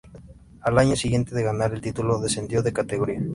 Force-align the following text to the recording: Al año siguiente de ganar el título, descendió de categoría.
Al 0.61 0.79
año 0.79 0.95
siguiente 0.95 1.35
de 1.35 1.43
ganar 1.43 1.75
el 1.75 1.81
título, 1.81 2.19
descendió 2.19 2.63
de 2.63 2.73
categoría. 2.73 3.21